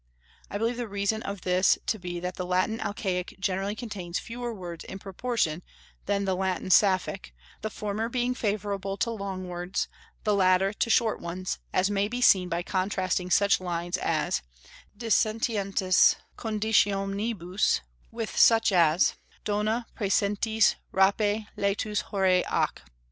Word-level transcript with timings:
I 0.49 0.57
believe 0.57 0.77
the 0.77 0.87
reason 0.87 1.21
of 1.21 1.41
this 1.41 1.77
to 1.85 1.99
be 1.99 2.19
that 2.21 2.33
the 2.33 2.43
Latin 2.43 2.79
Alcaic 2.81 3.39
generally 3.39 3.75
contains 3.75 4.17
fewer 4.17 4.51
words 4.51 4.83
in 4.85 4.97
proportion 4.97 5.61
than 6.07 6.25
the 6.25 6.35
Latin 6.35 6.71
Sapphic, 6.71 7.35
the 7.61 7.69
former 7.69 8.09
being 8.09 8.33
favourable 8.33 8.97
to 8.97 9.11
long 9.11 9.47
words, 9.47 9.87
the 10.23 10.33
latter 10.33 10.73
to 10.73 10.89
short 10.89 11.21
ones, 11.21 11.59
as 11.71 11.91
may 11.91 12.07
be 12.07 12.19
seen 12.19 12.49
by 12.49 12.63
contrasting 12.63 13.29
such 13.29 13.61
lines 13.61 13.95
as 13.97 14.41
"Dissentientis 14.97 16.15
conditionibus" 16.35 17.81
with 18.09 18.35
such 18.35 18.71
as 18.71 19.13
"Dona 19.43 19.85
praesentis 19.95 20.77
rape 20.91 21.45
laetus 21.55 22.01
horae 22.09 22.43
ac." 22.51 22.83